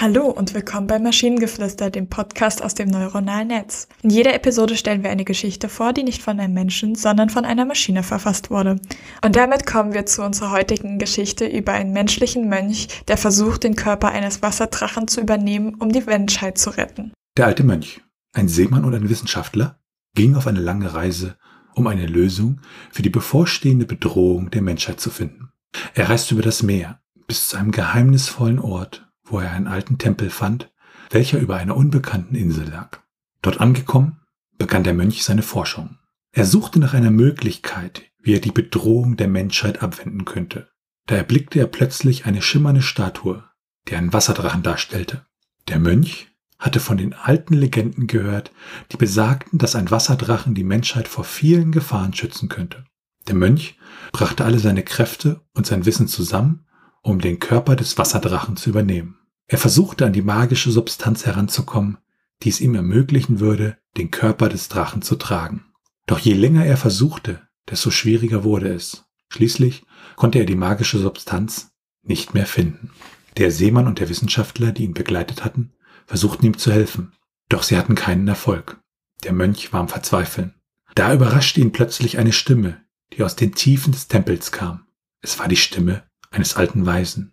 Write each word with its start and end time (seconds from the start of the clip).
Hallo 0.00 0.26
und 0.26 0.54
willkommen 0.54 0.88
bei 0.88 0.98
Maschinengeflüster, 0.98 1.88
dem 1.88 2.08
Podcast 2.08 2.64
aus 2.64 2.74
dem 2.74 2.88
neuronalen 2.88 3.46
Netz. 3.46 3.86
In 4.02 4.10
jeder 4.10 4.34
Episode 4.34 4.76
stellen 4.76 5.04
wir 5.04 5.10
eine 5.10 5.24
Geschichte 5.24 5.68
vor, 5.68 5.92
die 5.92 6.02
nicht 6.02 6.20
von 6.20 6.40
einem 6.40 6.52
Menschen, 6.52 6.96
sondern 6.96 7.30
von 7.30 7.44
einer 7.44 7.64
Maschine 7.64 8.02
verfasst 8.02 8.50
wurde. 8.50 8.80
Und 9.24 9.36
damit 9.36 9.66
kommen 9.66 9.94
wir 9.94 10.04
zu 10.04 10.24
unserer 10.24 10.50
heutigen 10.50 10.98
Geschichte 10.98 11.46
über 11.46 11.74
einen 11.74 11.92
menschlichen 11.92 12.48
Mönch, 12.48 12.88
der 13.06 13.16
versucht, 13.16 13.62
den 13.62 13.76
Körper 13.76 14.08
eines 14.08 14.42
Wasserdrachen 14.42 15.06
zu 15.06 15.20
übernehmen, 15.20 15.76
um 15.76 15.92
die 15.92 16.00
Menschheit 16.00 16.58
zu 16.58 16.70
retten. 16.70 17.12
Der 17.36 17.46
alte 17.46 17.62
Mönch, 17.62 18.00
ein 18.32 18.48
Seemann 18.48 18.84
und 18.84 18.94
ein 18.96 19.08
Wissenschaftler, 19.08 19.78
ging 20.16 20.34
auf 20.34 20.48
eine 20.48 20.60
lange 20.60 20.92
Reise, 20.92 21.36
um 21.72 21.86
eine 21.86 22.06
Lösung 22.06 22.60
für 22.90 23.02
die 23.02 23.10
bevorstehende 23.10 23.86
Bedrohung 23.86 24.50
der 24.50 24.62
Menschheit 24.62 24.98
zu 24.98 25.10
finden. 25.10 25.50
Er 25.94 26.10
reiste 26.10 26.34
über 26.34 26.42
das 26.42 26.64
Meer 26.64 27.00
bis 27.28 27.48
zu 27.48 27.56
einem 27.56 27.70
geheimnisvollen 27.70 28.58
Ort, 28.58 29.08
wo 29.24 29.38
er 29.38 29.50
einen 29.50 29.66
alten 29.66 29.98
Tempel 29.98 30.30
fand, 30.30 30.72
welcher 31.10 31.38
über 31.38 31.56
einer 31.56 31.76
unbekannten 31.76 32.34
Insel 32.34 32.68
lag. 32.68 33.00
Dort 33.42 33.60
angekommen, 33.60 34.20
begann 34.58 34.84
der 34.84 34.94
Mönch 34.94 35.24
seine 35.24 35.42
Forschung. 35.42 35.98
Er 36.32 36.44
suchte 36.44 36.78
nach 36.78 36.94
einer 36.94 37.10
Möglichkeit, 37.10 38.02
wie 38.18 38.34
er 38.34 38.40
die 38.40 38.50
Bedrohung 38.50 39.16
der 39.16 39.28
Menschheit 39.28 39.82
abwenden 39.82 40.24
könnte. 40.24 40.68
Da 41.06 41.16
erblickte 41.16 41.58
er 41.58 41.66
plötzlich 41.66 42.26
eine 42.26 42.42
schimmernde 42.42 42.82
Statue, 42.82 43.44
die 43.88 43.96
einen 43.96 44.12
Wasserdrachen 44.12 44.62
darstellte. 44.62 45.26
Der 45.68 45.78
Mönch 45.78 46.28
hatte 46.58 46.80
von 46.80 46.96
den 46.96 47.12
alten 47.12 47.54
Legenden 47.54 48.06
gehört, 48.06 48.50
die 48.90 48.96
besagten, 48.96 49.58
dass 49.58 49.74
ein 49.74 49.90
Wasserdrachen 49.90 50.54
die 50.54 50.64
Menschheit 50.64 51.08
vor 51.08 51.24
vielen 51.24 51.72
Gefahren 51.72 52.14
schützen 52.14 52.48
könnte. 52.48 52.84
Der 53.28 53.34
Mönch 53.34 53.78
brachte 54.12 54.44
alle 54.44 54.58
seine 54.58 54.82
Kräfte 54.82 55.42
und 55.52 55.66
sein 55.66 55.84
Wissen 55.84 56.08
zusammen 56.08 56.66
um 57.04 57.20
den 57.20 57.38
Körper 57.38 57.76
des 57.76 57.98
Wasserdrachen 57.98 58.56
zu 58.56 58.70
übernehmen. 58.70 59.18
Er 59.46 59.58
versuchte 59.58 60.06
an 60.06 60.14
die 60.14 60.22
magische 60.22 60.70
Substanz 60.70 61.26
heranzukommen, 61.26 61.98
die 62.42 62.48
es 62.48 62.60
ihm 62.60 62.74
ermöglichen 62.74 63.40
würde, 63.40 63.76
den 63.98 64.10
Körper 64.10 64.48
des 64.48 64.68
Drachen 64.68 65.02
zu 65.02 65.16
tragen. 65.16 65.66
Doch 66.06 66.18
je 66.18 66.32
länger 66.32 66.64
er 66.64 66.78
versuchte, 66.78 67.46
desto 67.70 67.90
schwieriger 67.90 68.42
wurde 68.42 68.72
es. 68.72 69.04
Schließlich 69.28 69.84
konnte 70.16 70.38
er 70.38 70.46
die 70.46 70.56
magische 70.56 70.98
Substanz 70.98 71.72
nicht 72.02 72.32
mehr 72.32 72.46
finden. 72.46 72.90
Der 73.36 73.50
Seemann 73.50 73.86
und 73.86 74.00
der 74.00 74.08
Wissenschaftler, 74.08 74.72
die 74.72 74.84
ihn 74.84 74.94
begleitet 74.94 75.44
hatten, 75.44 75.74
versuchten 76.06 76.46
ihm 76.46 76.56
zu 76.56 76.72
helfen. 76.72 77.12
Doch 77.50 77.62
sie 77.62 77.76
hatten 77.76 77.94
keinen 77.94 78.28
Erfolg. 78.28 78.80
Der 79.24 79.34
Mönch 79.34 79.72
war 79.74 79.80
am 79.80 79.88
Verzweifeln. 79.88 80.54
Da 80.94 81.12
überraschte 81.12 81.60
ihn 81.60 81.72
plötzlich 81.72 82.16
eine 82.16 82.32
Stimme, 82.32 82.80
die 83.12 83.22
aus 83.22 83.36
den 83.36 83.54
Tiefen 83.54 83.92
des 83.92 84.08
Tempels 84.08 84.52
kam. 84.52 84.86
Es 85.20 85.38
war 85.38 85.48
die 85.48 85.56
Stimme 85.56 86.04
eines 86.34 86.56
alten 86.56 86.84
Weisen. 86.84 87.32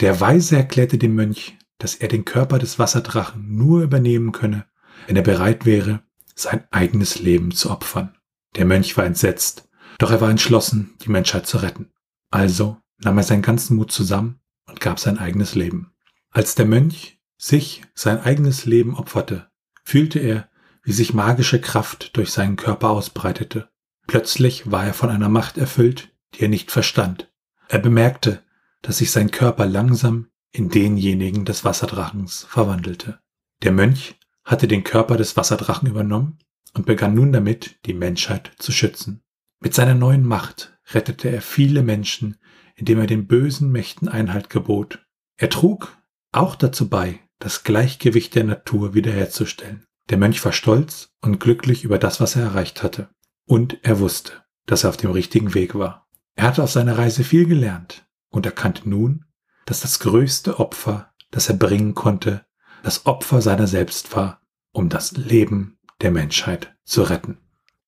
Der 0.00 0.20
Weise 0.20 0.56
erklärte 0.56 0.98
dem 0.98 1.14
Mönch, 1.14 1.56
dass 1.78 1.94
er 1.94 2.08
den 2.08 2.24
Körper 2.24 2.58
des 2.58 2.78
Wasserdrachen 2.78 3.56
nur 3.56 3.82
übernehmen 3.82 4.32
könne, 4.32 4.66
wenn 5.06 5.16
er 5.16 5.22
bereit 5.22 5.64
wäre, 5.64 6.02
sein 6.34 6.64
eigenes 6.70 7.20
Leben 7.20 7.52
zu 7.52 7.70
opfern. 7.70 8.16
Der 8.56 8.64
Mönch 8.64 8.96
war 8.96 9.04
entsetzt, 9.04 9.68
doch 9.98 10.10
er 10.10 10.20
war 10.20 10.30
entschlossen, 10.30 10.94
die 11.04 11.10
Menschheit 11.10 11.46
zu 11.46 11.58
retten. 11.58 11.90
Also 12.30 12.78
nahm 12.98 13.18
er 13.18 13.24
seinen 13.24 13.42
ganzen 13.42 13.76
Mut 13.76 13.92
zusammen 13.92 14.40
und 14.66 14.80
gab 14.80 14.98
sein 14.98 15.18
eigenes 15.18 15.54
Leben. 15.54 15.92
Als 16.30 16.54
der 16.54 16.66
Mönch 16.66 17.18
sich 17.36 17.82
sein 17.94 18.20
eigenes 18.20 18.64
Leben 18.66 18.94
opferte, 18.94 19.50
fühlte 19.84 20.18
er, 20.18 20.48
wie 20.84 20.92
sich 20.92 21.14
magische 21.14 21.60
Kraft 21.60 22.16
durch 22.16 22.30
seinen 22.30 22.56
Körper 22.56 22.90
ausbreitete. 22.90 23.68
Plötzlich 24.06 24.70
war 24.70 24.86
er 24.86 24.94
von 24.94 25.10
einer 25.10 25.28
Macht 25.28 25.58
erfüllt, 25.58 26.14
die 26.34 26.42
er 26.42 26.48
nicht 26.48 26.70
verstand. 26.70 27.31
Er 27.72 27.78
bemerkte, 27.78 28.42
dass 28.82 28.98
sich 28.98 29.10
sein 29.10 29.30
Körper 29.30 29.64
langsam 29.64 30.28
in 30.50 30.68
denjenigen 30.68 31.46
des 31.46 31.64
Wasserdrachens 31.64 32.44
verwandelte. 32.46 33.20
Der 33.62 33.72
Mönch 33.72 34.16
hatte 34.44 34.68
den 34.68 34.84
Körper 34.84 35.16
des 35.16 35.38
Wasserdrachen 35.38 35.88
übernommen 35.88 36.38
und 36.74 36.84
begann 36.84 37.14
nun 37.14 37.32
damit, 37.32 37.78
die 37.86 37.94
Menschheit 37.94 38.52
zu 38.58 38.72
schützen. 38.72 39.22
Mit 39.58 39.72
seiner 39.72 39.94
neuen 39.94 40.22
Macht 40.22 40.78
rettete 40.92 41.30
er 41.30 41.40
viele 41.40 41.82
Menschen, 41.82 42.36
indem 42.74 42.98
er 42.98 43.06
den 43.06 43.26
bösen 43.26 43.72
Mächten 43.72 44.06
Einhalt 44.06 44.50
gebot. 44.50 45.06
Er 45.38 45.48
trug 45.48 45.96
auch 46.30 46.56
dazu 46.56 46.90
bei, 46.90 47.20
das 47.38 47.64
Gleichgewicht 47.64 48.34
der 48.34 48.44
Natur 48.44 48.92
wiederherzustellen. 48.92 49.86
Der 50.10 50.18
Mönch 50.18 50.44
war 50.44 50.52
stolz 50.52 51.14
und 51.22 51.40
glücklich 51.40 51.84
über 51.84 51.98
das, 51.98 52.20
was 52.20 52.36
er 52.36 52.42
erreicht 52.42 52.82
hatte. 52.82 53.08
Und 53.46 53.78
er 53.82 53.98
wusste, 53.98 54.44
dass 54.66 54.84
er 54.84 54.90
auf 54.90 54.98
dem 54.98 55.12
richtigen 55.12 55.54
Weg 55.54 55.74
war. 55.74 56.01
Er 56.34 56.44
hatte 56.44 56.62
auf 56.62 56.70
seiner 56.70 56.98
Reise 56.98 57.24
viel 57.24 57.46
gelernt 57.46 58.06
und 58.30 58.46
erkannte 58.46 58.88
nun, 58.88 59.24
dass 59.66 59.80
das 59.80 60.00
größte 60.00 60.58
Opfer, 60.58 61.12
das 61.30 61.48
er 61.48 61.56
bringen 61.56 61.94
konnte, 61.94 62.44
das 62.82 63.06
Opfer 63.06 63.42
seiner 63.42 63.66
selbst 63.66 64.14
war, 64.16 64.40
um 64.72 64.88
das 64.88 65.12
Leben 65.12 65.78
der 66.00 66.10
Menschheit 66.10 66.74
zu 66.84 67.02
retten. 67.02 67.38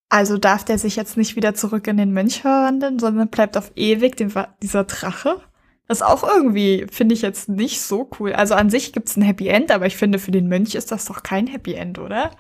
Also 0.09 0.39
darf 0.39 0.65
der 0.65 0.79
sich 0.79 0.97
jetzt 0.97 1.17
nicht 1.17 1.35
wieder 1.35 1.55
zurück 1.55 1.87
in 1.89 1.97
den 1.97 2.13
Mönch 2.13 2.43
verwandeln, 2.43 2.99
sondern 2.99 3.29
bleibt 3.29 3.57
auf 3.57 3.73
ewig 3.75 4.17
dem, 4.17 4.33
dieser 4.63 4.85
Drache? 4.85 5.41
Das 5.89 6.03
auch 6.03 6.23
irgendwie, 6.23 6.87
finde 6.91 7.15
ich 7.15 7.23
jetzt 7.23 7.49
nicht 7.49 7.81
so 7.81 8.09
cool. 8.19 8.33
Also 8.33 8.55
an 8.55 8.71
sich 8.71 8.93
gibt 8.93 9.09
es 9.09 9.17
ein 9.17 9.23
Happy 9.23 9.49
End, 9.49 9.71
aber 9.71 9.87
ich 9.87 9.97
finde, 9.97 10.19
für 10.19 10.31
den 10.31 10.49
Mönch 10.49 10.75
ist 10.75 10.93
das 10.93 11.07
doch 11.07 11.23
kein 11.23 11.47
Happy 11.47 11.75
End, 11.75 11.99
oder? 11.99 12.31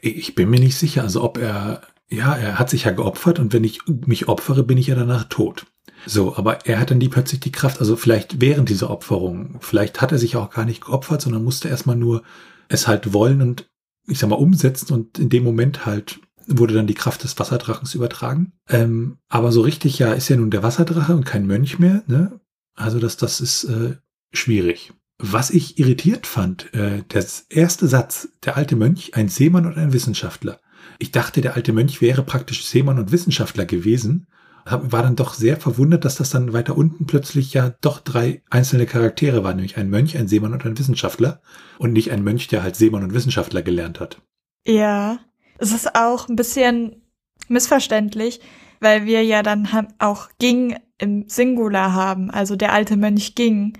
Ich 0.00 0.34
bin 0.34 0.50
mir 0.50 0.60
nicht 0.60 0.76
sicher, 0.76 1.02
also 1.02 1.22
ob 1.22 1.38
er 1.38 1.82
ja, 2.14 2.34
er 2.34 2.58
hat 2.58 2.70
sich 2.70 2.84
ja 2.84 2.92
geopfert 2.92 3.38
und 3.38 3.52
wenn 3.52 3.64
ich 3.64 3.80
mich 3.86 4.28
opfere, 4.28 4.62
bin 4.62 4.78
ich 4.78 4.86
ja 4.86 4.94
danach 4.94 5.24
tot. 5.24 5.66
So, 6.06 6.36
aber 6.36 6.66
er 6.66 6.78
hat 6.78 6.90
dann 6.90 7.00
die 7.00 7.08
plötzlich 7.08 7.40
die 7.40 7.52
Kraft, 7.52 7.80
also 7.80 7.96
vielleicht 7.96 8.40
während 8.40 8.68
dieser 8.68 8.90
Opferung, 8.90 9.56
vielleicht 9.60 10.02
hat 10.02 10.12
er 10.12 10.18
sich 10.18 10.36
auch 10.36 10.50
gar 10.50 10.64
nicht 10.64 10.84
geopfert, 10.84 11.22
sondern 11.22 11.44
musste 11.44 11.68
erstmal 11.68 11.96
nur 11.96 12.22
es 12.68 12.86
halt 12.86 13.12
wollen 13.12 13.40
und 13.40 13.68
ich 14.06 14.18
sag 14.18 14.28
mal 14.28 14.36
umsetzen 14.36 14.92
und 14.92 15.18
in 15.18 15.30
dem 15.30 15.44
Moment 15.44 15.86
halt 15.86 16.20
wurde 16.46 16.74
dann 16.74 16.86
die 16.86 16.94
Kraft 16.94 17.24
des 17.24 17.38
Wasserdrachens 17.38 17.94
übertragen. 17.94 18.52
Ähm, 18.68 19.16
aber 19.28 19.50
so 19.50 19.62
richtig 19.62 19.98
ja 19.98 20.12
ist 20.12 20.28
ja 20.28 20.36
nun 20.36 20.50
der 20.50 20.62
Wasserdrache 20.62 21.14
und 21.14 21.24
kein 21.24 21.46
Mönch 21.46 21.78
mehr, 21.78 22.02
ne? 22.06 22.38
Also 22.74 22.98
das, 22.98 23.16
das 23.16 23.40
ist 23.40 23.64
äh, 23.64 23.96
schwierig. 24.32 24.92
Was 25.18 25.50
ich 25.50 25.78
irritiert 25.78 26.26
fand, 26.26 26.74
äh, 26.74 27.02
der 27.02 27.24
erste 27.48 27.86
Satz, 27.86 28.28
der 28.44 28.56
alte 28.56 28.76
Mönch, 28.76 29.14
ein 29.14 29.28
Seemann 29.28 29.64
und 29.64 29.78
ein 29.78 29.92
Wissenschaftler. 29.92 30.58
Ich 30.98 31.10
dachte, 31.10 31.40
der 31.40 31.54
alte 31.54 31.72
Mönch 31.72 32.00
wäre 32.00 32.22
praktisch 32.22 32.64
Seemann 32.64 32.98
und 32.98 33.12
Wissenschaftler 33.12 33.64
gewesen. 33.66 34.26
War 34.64 35.02
dann 35.02 35.16
doch 35.16 35.34
sehr 35.34 35.58
verwundert, 35.58 36.06
dass 36.06 36.16
das 36.16 36.30
dann 36.30 36.54
weiter 36.54 36.76
unten 36.76 37.06
plötzlich 37.06 37.52
ja 37.52 37.74
doch 37.82 38.00
drei 38.00 38.42
einzelne 38.48 38.86
Charaktere 38.86 39.44
waren, 39.44 39.56
nämlich 39.56 39.76
ein 39.76 39.90
Mönch, 39.90 40.16
ein 40.16 40.26
Seemann 40.26 40.54
und 40.54 40.64
ein 40.64 40.78
Wissenschaftler 40.78 41.42
und 41.78 41.92
nicht 41.92 42.12
ein 42.12 42.24
Mönch, 42.24 42.48
der 42.48 42.62
halt 42.62 42.74
Seemann 42.74 43.02
und 43.02 43.12
Wissenschaftler 43.12 43.60
gelernt 43.60 44.00
hat. 44.00 44.22
Ja, 44.66 45.18
es 45.58 45.72
ist 45.72 45.94
auch 45.94 46.28
ein 46.28 46.36
bisschen 46.36 47.02
missverständlich, 47.48 48.40
weil 48.80 49.04
wir 49.04 49.22
ja 49.22 49.42
dann 49.42 49.68
auch 49.98 50.30
ging 50.38 50.78
im 50.96 51.28
Singular 51.28 51.92
haben, 51.92 52.30
also 52.30 52.56
der 52.56 52.72
alte 52.72 52.96
Mönch 52.96 53.34
ging, 53.34 53.76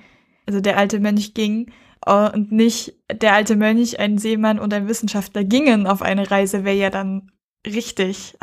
also 0.46 0.60
der 0.60 0.76
alte 0.76 1.00
Mönch 1.00 1.32
ging 1.32 1.72
und 2.06 2.52
nicht 2.52 2.94
der 3.10 3.34
alte 3.34 3.56
Mönch, 3.56 3.98
ein 3.98 4.18
Seemann 4.18 4.58
und 4.58 4.74
ein 4.74 4.88
Wissenschaftler 4.88 5.44
gingen 5.44 5.86
auf 5.86 6.02
eine 6.02 6.30
Reise, 6.30 6.64
wäre 6.64 6.76
ja 6.76 6.90
dann 6.90 7.32
richtig 7.66 8.36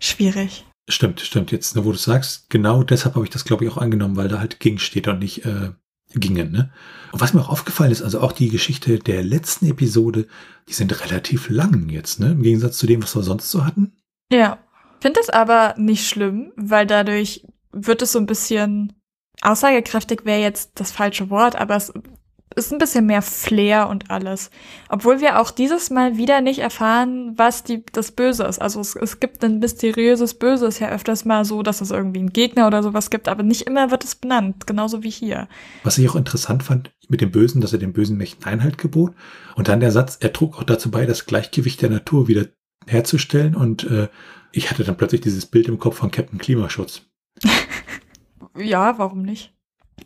schwierig. 0.00 0.64
Stimmt, 0.88 1.20
stimmt. 1.20 1.50
Jetzt, 1.52 1.76
wo 1.76 1.92
du 1.92 1.98
sagst, 1.98 2.48
genau 2.50 2.82
deshalb 2.82 3.16
habe 3.16 3.24
ich 3.24 3.30
das, 3.30 3.44
glaube 3.44 3.64
ich, 3.64 3.70
auch 3.70 3.78
angenommen, 3.78 4.16
weil 4.16 4.28
da 4.28 4.38
halt 4.38 4.60
ging 4.60 4.78
steht 4.78 5.08
und 5.08 5.18
nicht 5.18 5.44
äh, 5.44 5.70
gingen. 6.14 6.52
Ne? 6.52 6.70
Und 7.12 7.20
was 7.20 7.34
mir 7.34 7.40
auch 7.40 7.48
aufgefallen 7.48 7.90
ist, 7.90 8.02
also 8.02 8.20
auch 8.20 8.32
die 8.32 8.48
Geschichte 8.48 8.98
der 8.98 9.22
letzten 9.24 9.66
Episode, 9.66 10.26
die 10.68 10.72
sind 10.72 11.04
relativ 11.04 11.48
lang 11.48 11.88
jetzt, 11.88 12.20
ne? 12.20 12.32
Im 12.32 12.42
Gegensatz 12.42 12.78
zu 12.78 12.86
dem, 12.86 13.02
was 13.02 13.16
wir 13.16 13.22
sonst 13.22 13.50
so 13.50 13.64
hatten. 13.64 13.96
Ja. 14.30 14.58
Finde 15.00 15.20
es 15.20 15.28
aber 15.28 15.74
nicht 15.76 16.08
schlimm, 16.08 16.52
weil 16.56 16.86
dadurch 16.86 17.44
wird 17.70 18.02
es 18.02 18.12
so 18.12 18.18
ein 18.18 18.26
bisschen 18.26 18.94
aussagekräftig 19.42 20.24
wäre 20.24 20.40
jetzt 20.40 20.72
das 20.76 20.90
falsche 20.90 21.28
Wort, 21.30 21.56
aber 21.56 21.76
es 21.76 21.92
ist 22.56 22.72
ein 22.72 22.78
bisschen 22.78 23.04
mehr 23.04 23.20
Flair 23.20 23.88
und 23.88 24.10
alles. 24.10 24.50
Obwohl 24.88 25.20
wir 25.20 25.40
auch 25.40 25.50
dieses 25.50 25.90
Mal 25.90 26.16
wieder 26.16 26.40
nicht 26.40 26.58
erfahren, 26.58 27.34
was 27.36 27.64
die, 27.64 27.84
das 27.92 28.12
Böse 28.12 28.44
ist. 28.44 28.60
Also 28.60 28.80
es, 28.80 28.96
es 28.96 29.20
gibt 29.20 29.44
ein 29.44 29.58
mysteriöses 29.58 30.34
Böse. 30.34 30.66
Es 30.66 30.76
ist 30.76 30.80
ja 30.80 30.88
öfters 30.88 31.26
mal 31.26 31.44
so, 31.44 31.62
dass 31.62 31.82
es 31.82 31.90
irgendwie 31.90 32.20
einen 32.20 32.32
Gegner 32.32 32.66
oder 32.66 32.82
sowas 32.82 33.10
gibt, 33.10 33.28
aber 33.28 33.42
nicht 33.42 33.62
immer 33.62 33.90
wird 33.90 34.04
es 34.04 34.14
benannt. 34.14 34.66
Genauso 34.66 35.02
wie 35.02 35.10
hier. 35.10 35.48
Was 35.84 35.98
ich 35.98 36.08
auch 36.08 36.16
interessant 36.16 36.62
fand 36.62 36.92
mit 37.08 37.20
dem 37.20 37.30
Bösen, 37.30 37.60
dass 37.60 37.74
er 37.74 37.78
den 37.78 37.92
bösen 37.92 38.16
Mächten 38.16 38.46
Einhalt 38.46 38.78
gebot. 38.78 39.14
Und 39.54 39.68
dann 39.68 39.80
der 39.80 39.92
Satz, 39.92 40.16
er 40.20 40.32
trug 40.32 40.58
auch 40.58 40.64
dazu 40.64 40.90
bei, 40.90 41.04
das 41.04 41.26
Gleichgewicht 41.26 41.82
der 41.82 41.90
Natur 41.90 42.26
wieder 42.26 42.46
herzustellen. 42.86 43.54
Und 43.54 43.84
äh, 43.84 44.08
ich 44.52 44.70
hatte 44.70 44.82
dann 44.82 44.96
plötzlich 44.96 45.20
dieses 45.20 45.44
Bild 45.44 45.68
im 45.68 45.78
Kopf 45.78 45.98
von 45.98 46.10
Captain 46.10 46.38
Klimaschutz. 46.38 47.02
ja, 48.56 48.98
warum 48.98 49.20
nicht? 49.20 49.55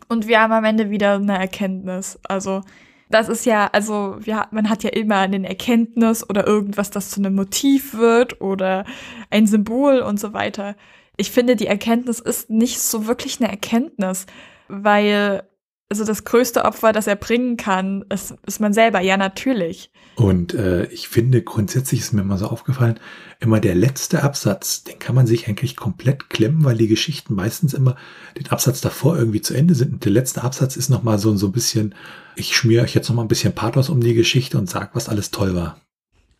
Und 0.07 0.27
wir 0.27 0.41
haben 0.41 0.53
am 0.53 0.63
Ende 0.65 0.89
wieder 0.89 1.15
eine 1.15 1.37
Erkenntnis. 1.37 2.19
Also, 2.27 2.61
das 3.09 3.29
ist 3.29 3.45
ja, 3.45 3.69
also, 3.71 4.17
wir, 4.19 4.47
man 4.51 4.69
hat 4.69 4.83
ja 4.83 4.89
immer 4.89 5.17
eine 5.17 5.47
Erkenntnis 5.47 6.27
oder 6.29 6.47
irgendwas, 6.47 6.91
das 6.91 7.09
zu 7.09 7.19
einem 7.19 7.35
Motiv 7.35 7.93
wird 7.93 8.41
oder 8.41 8.85
ein 9.29 9.47
Symbol 9.47 9.99
und 9.99 10.19
so 10.19 10.33
weiter. 10.33 10.75
Ich 11.17 11.31
finde, 11.31 11.55
die 11.55 11.67
Erkenntnis 11.67 12.19
ist 12.19 12.49
nicht 12.49 12.79
so 12.81 13.07
wirklich 13.07 13.39
eine 13.39 13.49
Erkenntnis, 13.49 14.25
weil 14.67 15.43
also 15.91 16.05
das 16.05 16.23
größte 16.23 16.63
Opfer, 16.63 16.93
das 16.93 17.05
er 17.05 17.17
bringen 17.17 17.57
kann, 17.57 18.05
ist, 18.07 18.33
ist 18.47 18.61
man 18.61 18.71
selber. 18.71 19.01
Ja, 19.01 19.17
natürlich. 19.17 19.91
Und 20.15 20.53
äh, 20.53 20.85
ich 20.85 21.09
finde, 21.09 21.41
grundsätzlich 21.41 21.99
ist 21.99 22.13
mir 22.13 22.23
mal 22.23 22.37
so 22.37 22.47
aufgefallen, 22.47 22.97
immer 23.41 23.59
der 23.59 23.75
letzte 23.75 24.23
Absatz, 24.23 24.85
den 24.85 24.99
kann 24.99 25.15
man 25.15 25.27
sich 25.27 25.49
eigentlich 25.49 25.75
komplett 25.75 26.29
klemmen, 26.29 26.63
weil 26.63 26.77
die 26.77 26.87
Geschichten 26.87 27.35
meistens 27.35 27.73
immer 27.73 27.97
den 28.39 28.47
Absatz 28.47 28.79
davor 28.79 29.17
irgendwie 29.17 29.41
zu 29.41 29.53
Ende 29.53 29.75
sind. 29.75 29.91
Und 29.91 30.05
der 30.05 30.13
letzte 30.13 30.45
Absatz 30.45 30.77
ist 30.77 30.87
nochmal 30.87 31.19
so, 31.19 31.35
so 31.35 31.47
ein 31.47 31.51
bisschen, 31.51 31.93
ich 32.37 32.55
schmiere 32.55 32.83
euch 32.85 32.95
jetzt 32.95 33.09
nochmal 33.09 33.25
ein 33.25 33.29
bisschen 33.29 33.53
Pathos 33.53 33.89
um 33.89 33.99
die 33.99 34.13
Geschichte 34.13 34.57
und 34.57 34.69
sag, 34.69 34.95
was 34.95 35.09
alles 35.09 35.29
toll 35.29 35.55
war. 35.55 35.81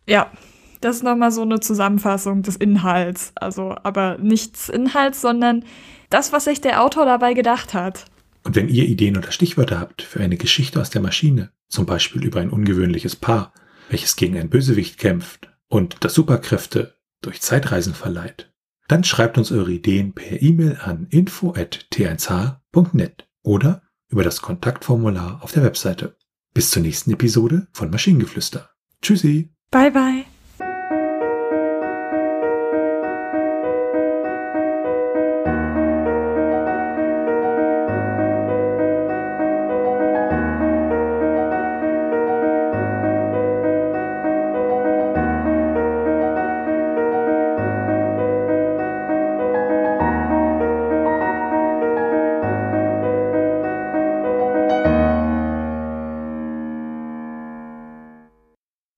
Ja, 0.08 0.30
das 0.80 0.96
ist 0.96 1.02
nochmal 1.02 1.30
so 1.30 1.42
eine 1.42 1.60
Zusammenfassung 1.60 2.40
des 2.40 2.56
Inhalts. 2.56 3.32
Also, 3.34 3.76
aber 3.82 4.16
nichts 4.16 4.70
Inhalts, 4.70 5.20
sondern 5.20 5.62
das, 6.08 6.32
was 6.32 6.44
sich 6.44 6.62
der 6.62 6.82
Autor 6.82 7.04
dabei 7.04 7.34
gedacht 7.34 7.74
hat. 7.74 8.06
Und 8.44 8.56
wenn 8.56 8.68
ihr 8.68 8.84
Ideen 8.84 9.16
oder 9.16 9.30
Stichwörter 9.30 9.78
habt 9.78 10.02
für 10.02 10.20
eine 10.20 10.36
Geschichte 10.36 10.80
aus 10.80 10.90
der 10.90 11.00
Maschine, 11.00 11.52
zum 11.68 11.86
Beispiel 11.86 12.24
über 12.24 12.40
ein 12.40 12.50
ungewöhnliches 12.50 13.14
Paar, 13.16 13.54
welches 13.88 14.16
gegen 14.16 14.36
ein 14.36 14.50
Bösewicht 14.50 14.98
kämpft 14.98 15.50
und 15.68 15.96
das 16.00 16.14
Superkräfte 16.14 16.96
durch 17.20 17.40
Zeitreisen 17.40 17.94
verleiht, 17.94 18.52
dann 18.88 19.04
schreibt 19.04 19.38
uns 19.38 19.52
eure 19.52 19.72
Ideen 19.72 20.12
per 20.12 20.42
E-Mail 20.42 20.78
an 20.82 21.06
info@t1h.net 21.10 23.28
oder 23.42 23.82
über 24.08 24.24
das 24.24 24.42
Kontaktformular 24.42 25.40
auf 25.42 25.52
der 25.52 25.62
Webseite. 25.62 26.16
Bis 26.52 26.70
zur 26.70 26.82
nächsten 26.82 27.12
Episode 27.12 27.68
von 27.72 27.90
Maschinengeflüster. 27.90 28.70
Tschüssi. 29.00 29.54
Bye 29.70 29.90
bye. 29.90 30.31